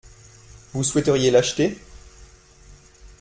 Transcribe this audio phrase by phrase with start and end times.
[0.73, 1.77] Vous souhaiteriez l’acheter?